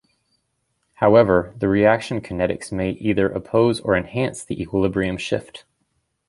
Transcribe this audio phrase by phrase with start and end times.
[0.95, 5.63] However, the reaction kinetics may either oppose or enhance the equilibrium shift.